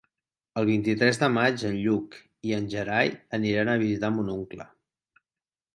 [0.61, 2.17] El vint-i-tres de maig en Lluc
[2.53, 4.71] i en Gerai aniran a visitar mon oncle.